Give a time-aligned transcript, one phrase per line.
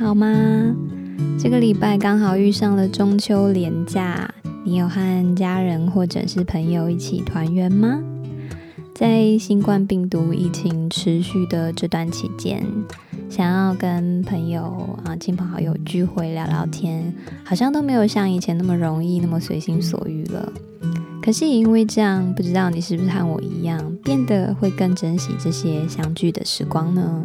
[0.00, 0.74] 好吗？
[1.38, 4.32] 这个礼拜刚好遇上了中秋连假，
[4.64, 8.00] 你有和家人或者是朋友一起团圆吗？
[8.94, 12.66] 在新冠病毒疫情持续的这段期间，
[13.28, 17.14] 想要跟朋友啊、亲朋好友聚会聊聊天，
[17.44, 20.50] 好像都没有像以前那么容易、那么随心所欲了。
[21.22, 27.22] 可是也因为这样，不知道你是不是和我一样，变得会更珍惜这些相聚的时光呢？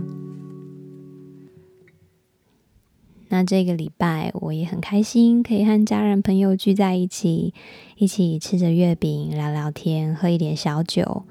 [3.35, 7.53] 那这个礼拜我也很开心，可以和家人朋友聚在一起，
[7.97, 11.23] 一起吃着月饼，聊聊天，喝一点小酒。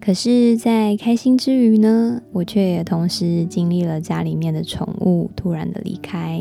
[0.00, 6.40] 可是，在开心之余呢，我却也同时经历了家里面的宠物突然的离开。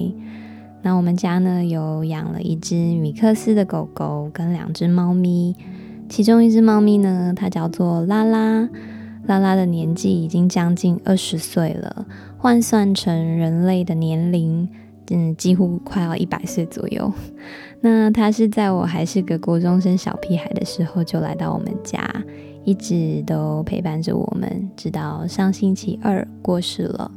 [0.84, 5.56] 那我们家呢，有养了一只米克斯的狗狗跟两只猫咪，
[6.08, 8.70] 其中一只猫咪呢，它叫做拉拉。
[9.26, 12.06] 拉拉的年纪已经将近二十岁了，
[12.38, 14.70] 换算成人类的年龄，
[15.12, 17.12] 嗯，几乎快要一百岁左右。
[17.82, 22.00] 那他是在我还是个国中生小屁孩的时候就来到我们家，
[22.64, 27.12] 一直都陪伴着我们，直到上星期二过世了。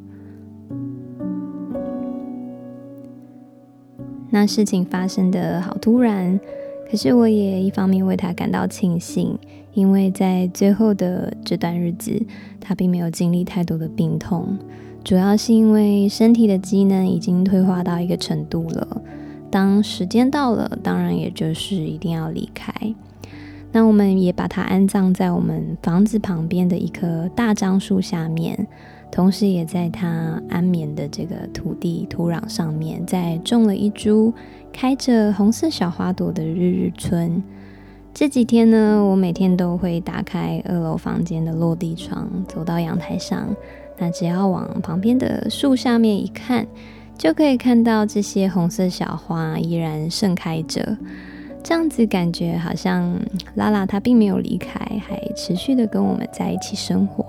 [4.30, 6.40] 那事情发生的好突然，
[6.90, 9.38] 可是我也一方面为他感到庆幸，
[9.74, 12.18] 因为在最后的这段日子，
[12.58, 14.56] 他并没有经历太多的病痛，
[15.04, 19.02] 主要是因为身体的机能已经退化到一个程度了。
[19.50, 22.72] 当时间到了，当然也就是一定要离开。
[23.72, 28.66] 那我们也把它安葬在我们房子旁边的一棵大樟树下面。
[29.10, 34.32] 同时，也在它安眠的这个土地土壤上面，再种了一株
[34.72, 37.42] 开着红色小花朵的日日春。
[38.14, 43.54] 这几天呢，我每天都会打开二楼房间的落地窗，走到阳台上。
[44.02, 46.66] 那只要往旁边的树下面一看，
[47.16, 50.96] 就可以看到这些红色小花依然盛开着。
[51.62, 53.16] 这样子感觉好像
[53.54, 57.24] 拉拉它并没有离开，还持续的跟我们在一起生活。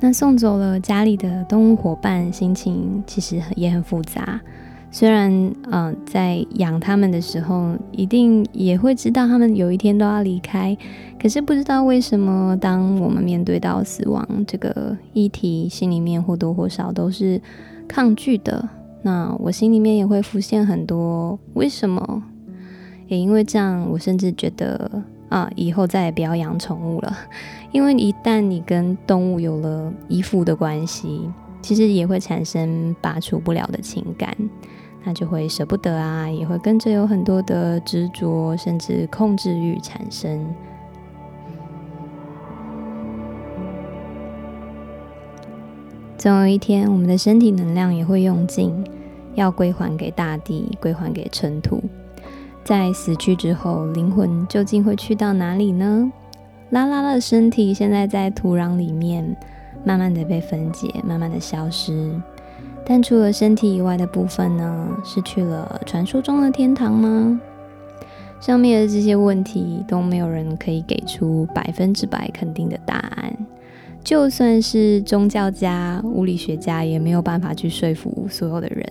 [0.00, 4.40] 那送走了家里的动物伙伴，心情其实也很复杂。
[4.92, 5.32] 虽然，
[5.70, 10.76] 嗯、在养他们的时候，一定也会知道他们有一天都要离开。
[11.18, 17.40] 可是不知道为什么，当我们面对到死亡这个议题，心里面或多或少都是
[17.88, 18.68] 抗拒的。
[19.02, 22.22] 那我心里面也会浮现很多为什么？
[23.08, 25.02] 也因为这样，我甚至觉得。
[25.32, 27.16] 啊，以后再也不要养宠物了，
[27.72, 31.22] 因为一旦你跟动物有了依附的关系，
[31.62, 34.36] 其实也会产生拔除不了的情感，
[35.04, 40.46] 那就会舍不得啊，也会跟着有很多的执着，甚至控制欲产生。
[46.16, 48.72] 总有一天，我们的身体能量也会用尽，
[49.34, 51.82] 要归还给大地，归还给尘土。
[52.62, 56.12] 在死去之后，灵魂究竟会去到哪里呢？
[56.70, 59.36] 拉拉的身体现在在土壤里面，
[59.84, 62.08] 慢慢的被分解，慢慢的消失。
[62.84, 64.88] 但除了身体以外的部分呢？
[65.04, 67.40] 是去了传说中的天堂吗？
[68.40, 73.32] 上面的这些问题都没有人可以给出百分之百肯定的答案。
[74.02, 78.84] 就算是宗教家、物理学家，也没有办法去说服所有的人。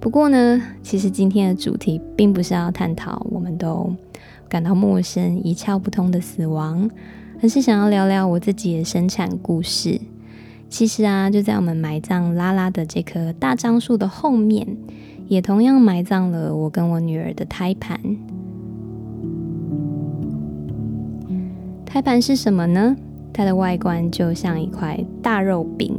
[0.00, 3.94] 不过呢，其实今天的主题并不是要探讨我们都
[4.48, 6.90] 感到陌生、一窍不通的死亡，
[7.40, 10.00] 而是想要聊聊我自己的生产故事。
[10.68, 14.66] 其实啊，就在我们埋葬拉拉的这棵大樟树的后面，
[15.28, 17.98] 也同样埋葬了我跟我女儿的胎盘。
[21.84, 22.96] 胎盘是什么呢？
[23.32, 25.94] 它的外观就像一块大肉饼，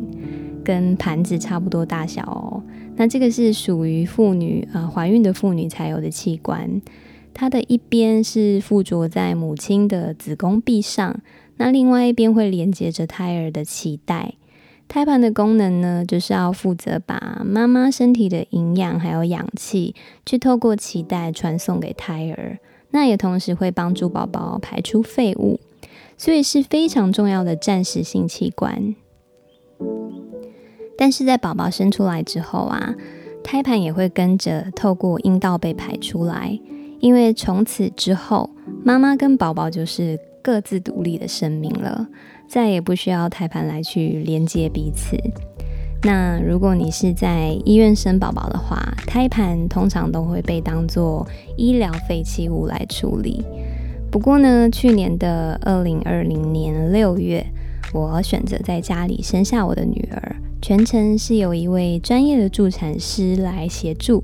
[0.64, 2.62] 跟盘子差不多大小哦。
[2.96, 6.82] 那这个是属于妇女啊，怀孕的妇女才有的器官，
[7.34, 11.20] 它的一边是附着在母亲的子宫壁上，
[11.58, 14.34] 那另外一边会连接着胎儿的脐带。
[14.88, 19.94] 胎盘的功能呢，就是要负责把妈妈身体的营养还有氧气，
[20.26, 22.58] 去透过脐带传送给胎儿，
[22.92, 25.60] 那也同时会帮助宝宝排出废物，
[26.18, 28.96] 所以是非常重要的暂时性器官。
[30.98, 32.96] 但是在宝宝生出来之后啊，
[33.44, 36.58] 胎盘也会跟着透过阴道被排出来，
[37.00, 38.50] 因为从此之后，
[38.84, 42.08] 妈妈跟宝宝就是各自独立的生命了，
[42.48, 45.18] 再也不需要胎盘来去连接彼此。
[46.04, 51.28] 那如果你是在医院生宝宝的话，胎盘通常都会被当作
[51.58, 53.44] 医疗废弃物来处理。
[54.10, 57.46] 不过呢，去年的二零二零年六月。
[57.94, 64.22] 我选择在家里生下我的女儿，全程是由一位专业的助产师来协助，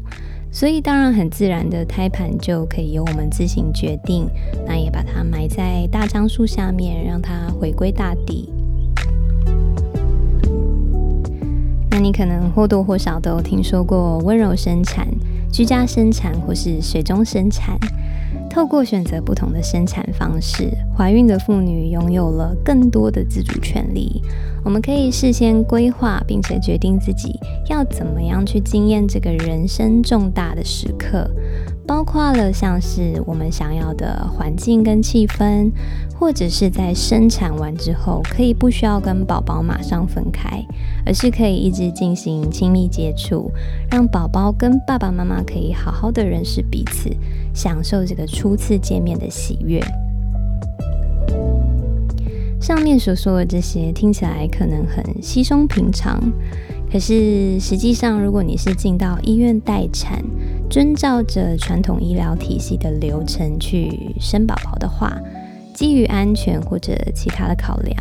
[0.55, 4.29] 所以当然很自然的胎盘就可以由我们自行决定。
[4.67, 8.47] 那也把它埋在大樟树下面，让它回归大地。
[11.89, 15.07] 那你可能或多或少都听说过温柔生产、
[15.51, 17.75] 居家生产或是水中生产。
[18.47, 24.21] 透过选择不同的生产方式，怀孕的妇女拥有了更多的自主权利。
[24.63, 27.38] 我们可以事先规划，并且决定自己
[27.69, 31.30] 要怎么样去经验这个人生重大的时刻。
[31.86, 35.69] 包括了像是我们想要的环境跟气氛，
[36.18, 40.65] 或者是在生产完之后可以不需要跟宝宝马上分开，
[41.06, 43.51] 而是可以一直进行亲密接触，
[43.92, 47.10] 让宝宝跟爸爸妈妈可以好好的认识彼此，
[47.54, 49.83] 享受这个初次见面的喜悦。
[52.63, 56.18] 上面所说的这些听起来可能很稀松平常。
[56.89, 60.24] 可是实际上，如果你是进到医院待产，
[60.69, 65.13] 遵照着传统医疗体系的流程去生宝宝的话，
[65.74, 67.98] 基于安全或者其他的考量，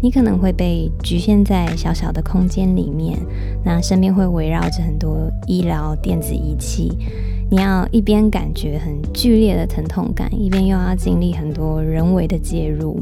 [0.00, 3.18] 你可能会被局限在小小的空间里面，
[3.64, 6.96] 那身边会围绕着很多医疗电子仪器，
[7.50, 13.00] 你要一边感觉很剧烈的疼痛感，一边又要经历很多人为的介入，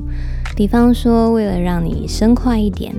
[0.57, 2.95] 比方说为了让你生快一点。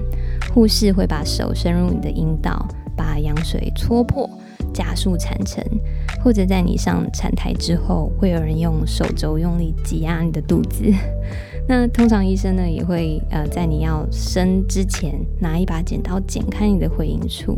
[0.53, 2.65] 护士会把手伸入你的阴道，
[2.95, 4.29] 把羊水戳破，
[4.73, 5.61] 加速产程；
[6.23, 10.85] 或者在你上产台之后，会有人用手肘用力挤压你的肚子。
[11.67, 17.57] 那通常医生呢，也会呃在你要生之前拿一把剪刀剪开你的会阴处。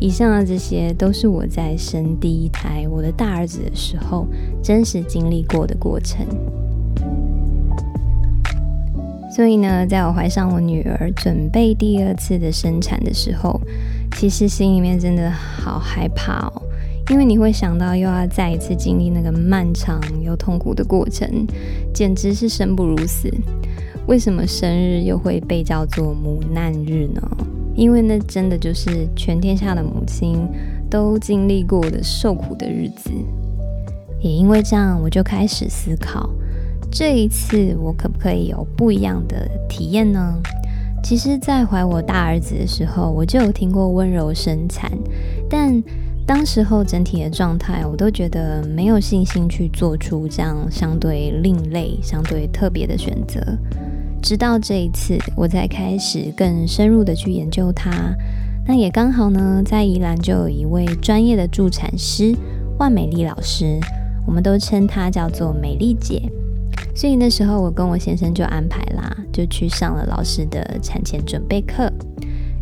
[0.00, 4.26] 以上的这些都是我在生第一胎我的大儿子的时候
[4.60, 6.26] 真实经历过的过程。
[9.28, 13.60] 所以呢，在我怀上我女儿，准备第二次的生产的时候，
[14.16, 16.62] 其实心里面真的好害怕哦，
[17.10, 21.46] 因为你会想到又要再一次经历那个漫长又痛苦的过程，
[21.92, 23.28] 简直是生不如死。
[24.06, 27.20] 为什么生日又会被叫做母难日呢？
[27.74, 30.48] 因为那真的就是全天下的母亲
[30.88, 33.10] 都经历过的受苦的日子。
[34.20, 36.30] 也因为这样，我就开始思考。
[36.98, 40.40] 这一次我可不可以有不一样的体验呢？
[41.04, 44.90] 其实，在怀我大儿子的时候，我就有听过温柔生产，
[45.46, 45.84] 但
[46.24, 53.42] 当时候整体的状态，我都觉得没有信心去做出这样相对另类、相对特别的选择。
[54.22, 57.92] 直到这一次，我才开始更深入的去研究它。
[58.66, 62.34] 那也刚好呢，在宜兰就有一位专业的助产师
[62.78, 63.78] 万美丽老师，
[64.26, 66.22] 我们都称她叫做美丽姐。
[66.96, 71.92] 所以那时候，我跟我先生就安排啦，就去上了老师的产前准备课。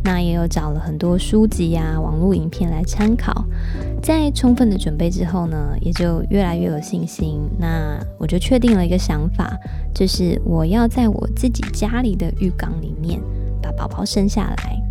[0.03, 3.45] 那也有找了很多书籍呀、网络影片来参考。
[4.03, 7.41] 在充分的准备之后呢，也就越来越有信心。
[7.59, 9.57] 那我就确定了一个想法，
[9.95, 13.21] 就是我要在我自己家里的浴缸里面
[13.63, 14.83] 把宝宝生下来。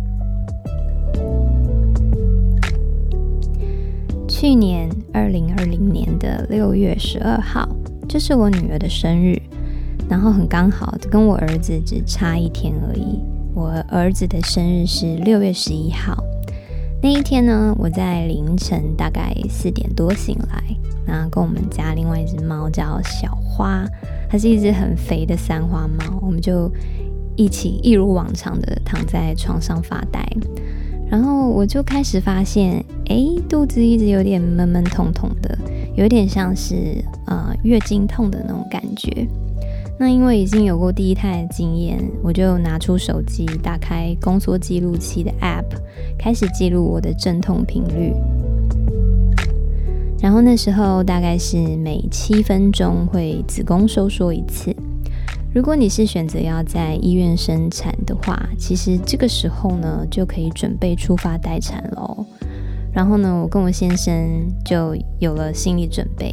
[4.26, 7.68] 去年二零二零年的六月十二号。
[8.14, 9.36] 这是我女儿的生日，
[10.08, 13.18] 然后很刚好，跟我儿子只差一天而已。
[13.52, 16.16] 我儿子的生日是六月十一号。
[17.02, 20.62] 那一天呢，我在凌晨大概四点多醒来，
[21.04, 23.84] 然后跟我们家另外一只猫叫小花，
[24.30, 26.70] 它是一只很肥的三花猫，我们就
[27.34, 30.24] 一起一如往常的躺在床上发呆。
[31.10, 32.74] 然后我就开始发现，
[33.06, 35.58] 诶，肚子一直有点闷闷痛痛的。
[35.96, 39.26] 有点像是呃月经痛的那种感觉。
[39.98, 45.64] 那因为已经有过第一胎的经验，我就拿出手机，打开宫缩记录器的 App，
[46.18, 48.12] 开始记录我的阵痛频率。
[50.20, 54.74] 然后那时候大概是每七分钟会子宫收缩一次。
[55.54, 62.26] 如果你是选择要在医院生产的话，其实这个时候呢就可以准备出发待产喽。
[62.94, 64.14] 然后呢，我跟我先生
[64.64, 66.32] 就有了心理准备，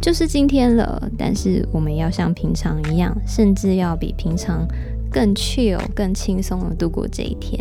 [0.00, 1.10] 就是今天了。
[1.18, 4.66] 但是我们要像平常一样，甚至要比平常
[5.10, 7.60] 更 chill、更轻松的度过这一天。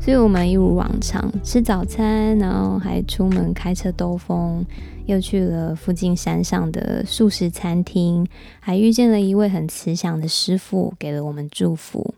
[0.00, 4.64] 所以，我们一如往常吃早餐，然后还出门开车兜风，
[5.04, 8.26] 又去了附近山上的素食餐厅，
[8.60, 12.14] 还遇见了一位很慈祥的师傅，给了我们祝福。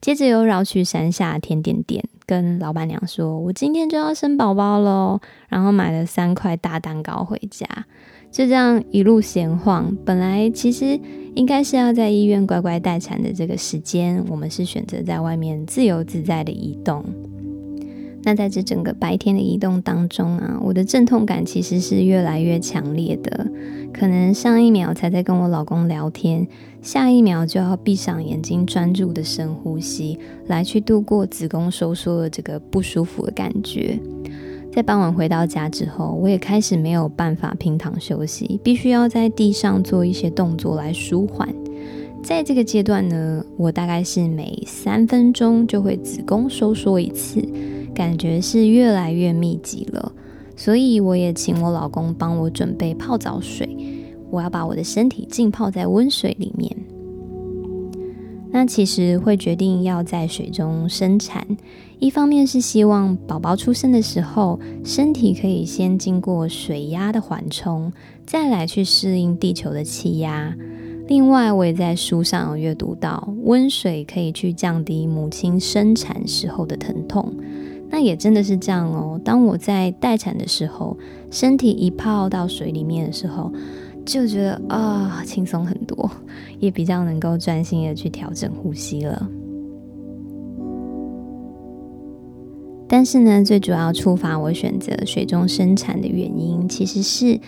[0.00, 5.20] 接着又绕去山下甜点店，跟老板娘说：“我今天就要生宝宝喽。”
[5.50, 7.66] 然后买了三块大蛋糕回家。
[8.30, 9.94] 就这样一路闲晃。
[10.06, 10.98] 本来其实
[11.34, 17.04] 应该是要在医院乖乖待产的这个时间，我们是选择在外面自由自在的移动。
[18.24, 23.46] 那在这整个白天的移动当中啊，我的阵痛感其实是越来越强烈的。
[23.92, 26.46] 可能上一秒才在跟我老公聊天，
[26.80, 33.98] 下一秒就要闭上眼睛专注的深呼吸，来去度过子宫收缩的这个不舒服的感觉。
[34.72, 41.46] 在傍晚回到家之后，我也开始没有办法平躺休息，必须要在地上做一些动作来舒缓。
[42.22, 47.42] 在这个阶段呢，我大概是每三分钟就会子宫收缩一次。
[48.02, 50.10] 感觉是越来越密集了，
[50.56, 53.76] 所以我也请我老公帮我准备泡澡水，
[54.28, 56.76] 我要把我的身体浸泡在温水里面。
[58.50, 61.46] 那其实会决定要在水中生产，
[62.00, 67.92] 一方面是希望宝宝出生的时候，身体可以先经过水压的缓冲，
[68.26, 70.56] 再来去适应地球的气压。
[71.06, 77.32] 另外，我也在书上有阅读到，温水可以去降低母亲生产时候的疼痛。
[77.92, 79.20] 那也真的是这样哦。
[79.22, 80.96] 当我在待产的时候，
[81.30, 83.52] 身体一泡到水里面的时候，
[84.06, 86.10] 就觉得啊，轻松很多，
[86.58, 89.28] 也比较能够专心的去调整呼吸了。
[92.88, 97.38] 但是呢，最主要触发我选择水中生产的原因，其实是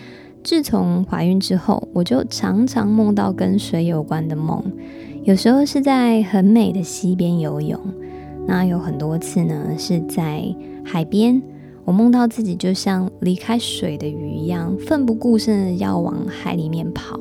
[0.43, 4.63] 自从怀孕之后，我就常常梦到跟水有关的梦，
[5.23, 7.79] 有时候是在很美的溪边游泳。
[8.47, 10.43] 那有很多次呢，是在
[10.83, 11.41] 海边，
[11.83, 17.19] 我梦到自己就像离开水的鱼一样，奋不顾身的要往海里面跑。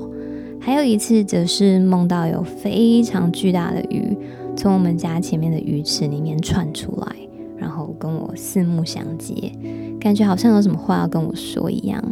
[0.61, 4.17] 还有一次，则是梦到有非常巨大的鱼
[4.57, 7.17] 从我们家前面的鱼池里面窜出来，
[7.57, 9.53] 然后跟我四目相接，
[10.01, 12.03] 感觉好像有什么话要跟我说一样。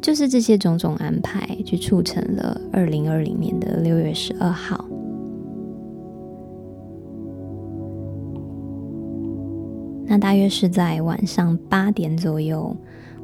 [0.00, 4.84] 就是这些种种安排，去促成了二零二零年的六月十二号。
[10.06, 12.74] 那大约是在晚上八点左右，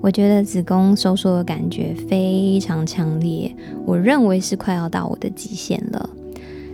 [0.01, 3.55] 我觉得子宫收缩的感觉非常强烈，
[3.87, 6.11] 我认为是快要到我的极限了，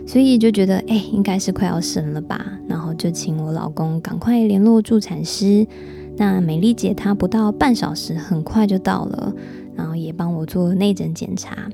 [0.07, 5.65] 所以就觉得哎，应该是快要生了吧，然后就请我老公赶快联络助产师。
[6.17, 9.33] 那美丽姐她不到半小时，很快就到了，
[9.75, 11.69] 然后也帮我做内诊检查。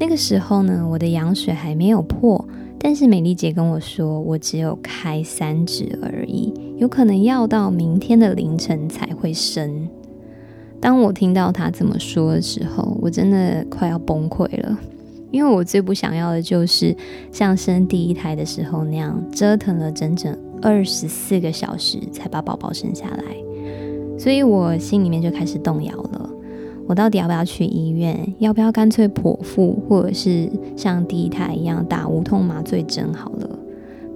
[0.00, 2.44] 那个时候呢，我的羊水还没有破。
[2.80, 9.88] 但是美丽姐跟我说，我只有开三指而已，有可能要到明天的凌晨才会生。
[10.80, 14.78] 当我听到她这么说的时候，我真的快要崩溃了，
[15.32, 16.96] 因为我最不想要的就是
[17.32, 20.32] 像生第一胎的时候那样折腾了整整
[20.62, 23.24] 二十四个小时才把宝宝生下来，
[24.16, 26.30] 所以我心里面就开始动摇了。
[26.86, 28.34] 我到底要不要去医院？
[28.38, 33.57] 要不要干脆剖腹，或者是像第一胎一样打无痛麻醉针好了？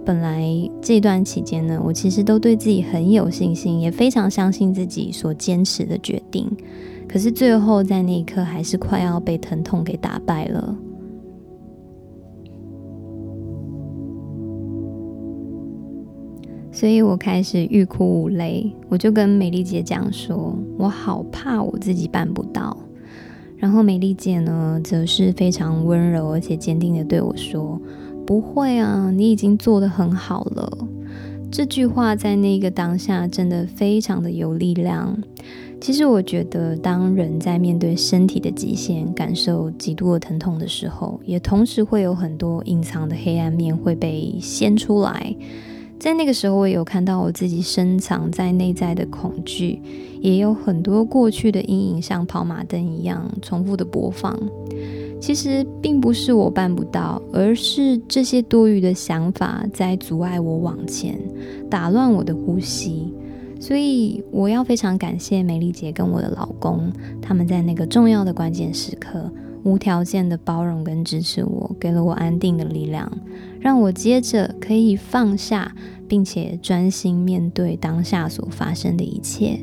[0.05, 0.45] 本来
[0.81, 6.51] 这段期间呢，我其实都对自己很有信心，也非常相信自己所坚持的决定。
[7.09, 10.77] 可是最后在那一刻，还是快要被疼痛给打败了。
[16.73, 22.77] 所以我开始欲哭无泪，我就跟美丽姐讲说，我好怕我自己办不到。
[23.57, 27.81] 然后美丽姐呢，则是非常温柔而且坚定的对我说，
[28.27, 30.79] 不会啊，你已经做得很好了。
[31.51, 35.17] 这句话在那个当下真的非常的有力量。
[35.81, 45.35] 其实我觉得，当人在面对身体的极限，感受极度的疼痛的时候，也同时会有很多隐藏的黑暗面会被掀出来。
[45.99, 49.81] 在那个时候，我有看到我自己深藏在内在的恐惧，
[50.21, 54.39] 也有很多过去的阴影像跑马灯一样重复的播放。
[55.23, 61.17] 其实并不是我办不到，而是这些多余的想法在阻碍我往前，
[61.71, 63.15] 打乱我的呼吸。
[63.61, 69.31] 所以我要非常感谢美丽姐跟我的老公，他们在那个重要的关键时刻，
[69.63, 73.11] 无条件的包容跟支持我，给了我安定的力量，
[73.61, 75.73] 让我接着可以放下，
[76.09, 79.61] 并且专心面对当下所发生的一切。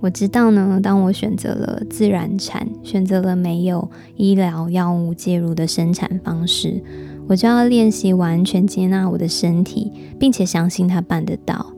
[0.00, 6.82] 我知道呢，当我选择了自然产，选择了没有医疗药物介入的生产方式，
[7.28, 11.74] 我就要练习完全接纳我的身体，并且相信它办得到。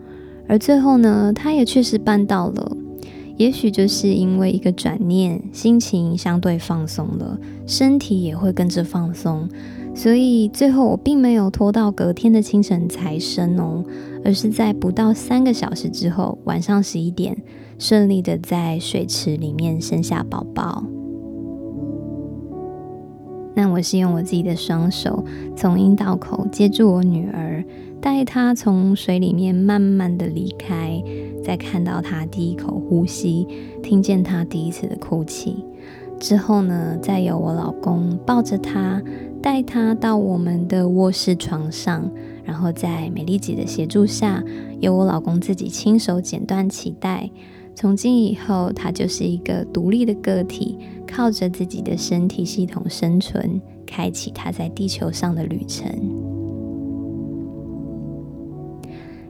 [0.49, 2.77] 而最后呢，它也确实办到了。
[3.39, 7.37] 也许就是因为一个转念，心情相对放松了，
[7.67, 9.49] 身体也会跟着放松，
[9.95, 13.83] 所以最后我并没有拖到隔天的清晨才生哦，
[14.25, 17.37] 而是在不到三个小时之后，晚上十一点，
[17.83, 20.85] 顺利的在水池里面生下宝宝。
[23.57, 25.25] 那我是用我自己的双手
[25.57, 27.65] 从阴道口接住我女儿，
[28.01, 31.03] 带她从水里面慢慢的离开，
[31.43, 33.49] 再看到她第一口呼吸，
[33.83, 35.65] 听见她第一次的哭泣。
[36.21, 39.03] 之后呢，再由我老公抱着她，
[39.43, 42.09] 带她到我们的卧室床上，
[42.45, 44.41] 然后在美丽姐的协助下，
[44.79, 47.29] 由我老公自己亲手剪断脐带。
[47.75, 55.91] 从今以后，他就是一个独立的个体，靠着自己的身体系统生存，开启他在地球上的旅程。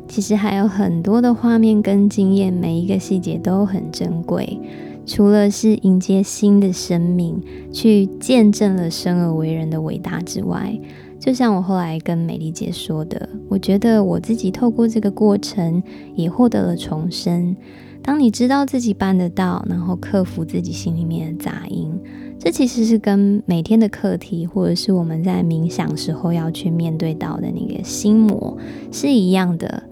[0.08, 4.58] 其实还有很多的画面跟经验，每一个细节都很珍贵。
[5.06, 10.78] 除了是迎接新的生命，去见证了生而为人的伟大之外，
[11.18, 15.82] 就像我后来跟美丽姐说的，我觉得我自己透过这个过程
[16.14, 17.56] 也获得了重生。
[18.02, 21.92] 当你知道自己办得到，然后克服自己心里面的杂音，
[22.38, 28.58] 这其实是跟每天的课题，或者是我们在冥想时候要去面对到的那个心魔
[28.90, 29.84] 是一样的。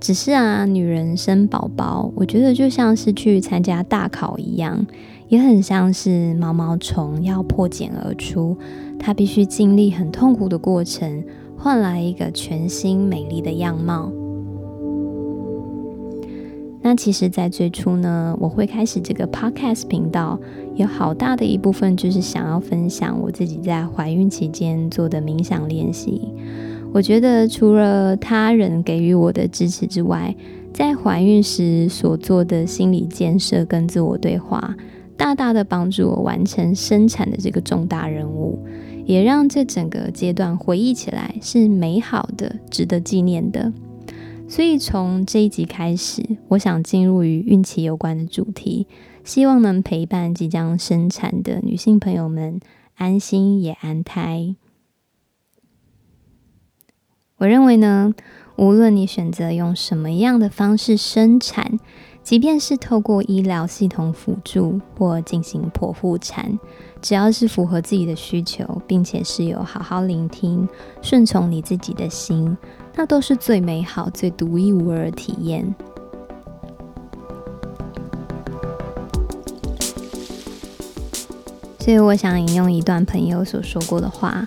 [0.00, 4.84] 只是啊，女人生宝宝，我觉得就像是去参加大考一样，
[5.28, 8.58] 也很像是毛毛虫要破茧而出，
[8.98, 11.22] 它必须经历很痛苦的过程，
[11.56, 14.10] 换来一个全新美丽的样貌。
[16.84, 20.38] 那其实，在最初呢，我会开始这个 podcast 频道，
[20.74, 26.28] 有好大的一部分就是想要分享我自己在怀孕期间做的冥想练习。
[26.92, 30.34] 我觉得除了他人给予我的支持之外，
[30.74, 34.74] 在怀孕时所做的心理建设跟自我对话，
[35.16, 38.58] 大大的帮助我完成生产的这个重大任务，
[39.06, 43.72] 也让这整个阶段回忆起来是美好的、值得纪念的。
[44.52, 48.86] 所以从这一集开始，我想进入与孕期有关的主题，
[49.24, 52.60] 希望能陪伴即将生产的女性朋友们
[52.94, 54.54] 安心也安胎。
[57.38, 58.12] 我认为呢，
[58.56, 61.80] 无论你选择用什么样的方式生产，
[62.22, 66.58] 即便是透过医疗系统辅助或进行剖腹产，
[67.00, 70.68] 只要是符合自己的需求，并且是有好好聆听、
[71.00, 72.54] 顺从你自己的心，
[72.94, 75.74] 那都是最美好、最独一无二的体验。
[81.78, 84.44] 所以，我想引用一段朋友所说过的话。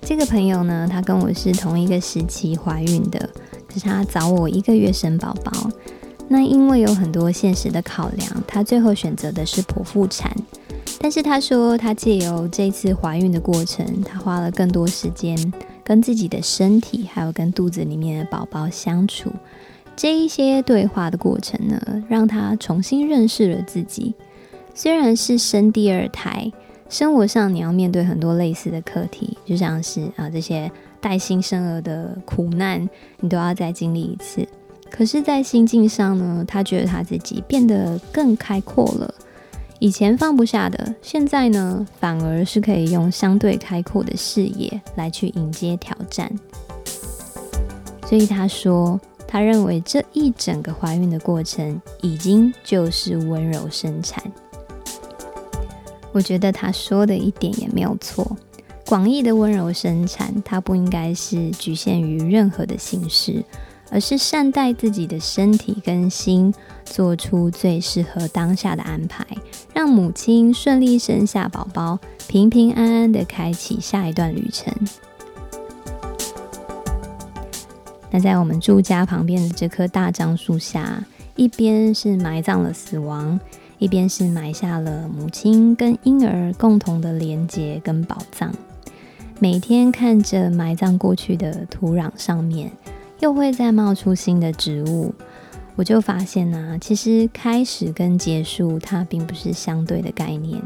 [0.00, 3.28] 这个朋友呢，他跟我是同一个时期怀孕的，
[3.68, 5.52] 可是他早我一个月生宝宝。
[6.28, 10.34] 那因为有很多现实的考量，他最后选择的是剖腹产。
[10.98, 15.36] 但是他说，他借由这次怀孕的过程，他花了更多时间
[15.88, 19.32] 跟自己的身体，还有跟肚子里面的宝宝相处。
[19.96, 24.14] 这一些对话的过程呢，让他重新认识了自己。
[24.74, 26.52] 虽然是生第二胎。
[26.90, 30.72] 生活上你要面对很多类似的课题，就像是啊这些
[31.02, 32.88] 带新生儿的苦难，
[33.20, 34.48] 你都要再经历一次。
[34.90, 39.14] 可是，在心境上呢，他觉得他自己变得更开阔了。
[39.80, 46.30] 以前放不下的，现在呢，反而是可以用相对开阔的视野来去迎接挑战。
[48.06, 54.22] 所以他说，他认为这一整个怀孕的过程，已经就是温柔生产。
[56.10, 58.36] 我觉得他说的一点也没有错。
[58.86, 63.44] 广义的温柔生产，它不应该是局限于任何的形式，
[63.90, 66.52] 而是善待自己的身体跟心，
[66.84, 69.26] 做出最适合当下的安排，
[69.72, 74.72] 让母亲顺利生下宝宝，平平安安的开启下一段旅程。
[78.10, 81.04] 那在我们住家旁边的这棵大樟树下，
[81.36, 83.38] 一边是埋葬了死亡。
[83.80, 88.52] 一边是埋下了母亲跟婴儿共同的连结跟宝藏，
[89.38, 92.72] 每天看着埋葬过去的土壤上面，
[93.20, 95.12] 又会再冒出新的植物，
[95.74, 100.62] 我就发现呢、其实开始跟结束它并不是相对的概念，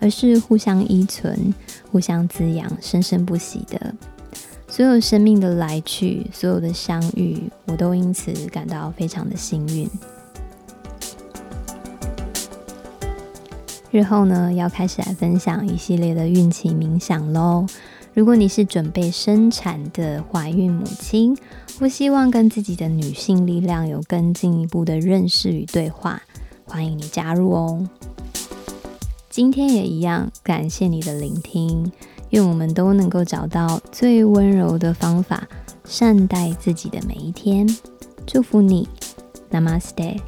[0.00, 1.54] 而是互相依存、
[1.90, 3.94] 互相滋养、生生不息的。
[4.66, 9.90] 所有生命的来去，所有的相遇，我都因此感到非常的幸运。
[13.90, 17.66] 日后呢，要开始来分享一系列的孕期冥想喽。
[18.14, 21.36] 如果你是准备生产的怀孕母亲，
[21.80, 26.20] 不希望跟自己的女性力量有更进一步的认识与对话，
[26.66, 27.88] 欢迎你加入哦。
[29.30, 31.90] 今天也一样，感谢你的聆听，
[32.28, 35.48] 愿我们都能够找到最温柔的方法，
[35.86, 37.66] 善待自己的每一天。
[38.26, 38.86] 祝福你
[39.50, 40.20] ，Namaste。